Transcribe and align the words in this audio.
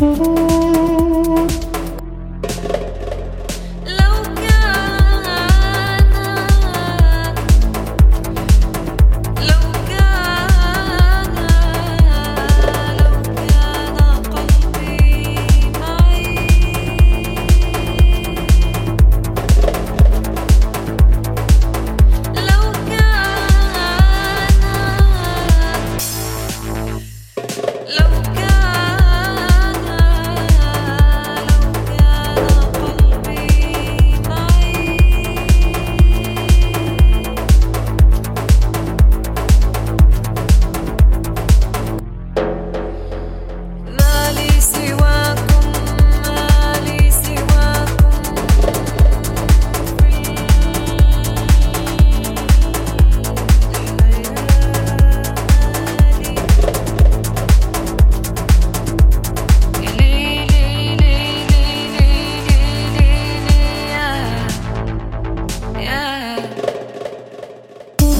Thank 0.00 1.69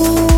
Ooh. 0.03 0.30